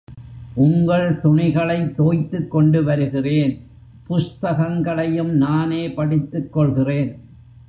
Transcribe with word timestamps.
உங்கள் 0.53 1.13
துணிகளைத் 1.13 1.95
தோய்த்துக் 1.95 2.51
கொண்டு 2.51 2.83
வருகிறேன், 2.83 3.61
புஸ்தகங்களையும் 4.09 5.29
நானே 5.29 5.91
படித்துக் 5.91 6.53
கொள்கிறேன். 6.53 7.19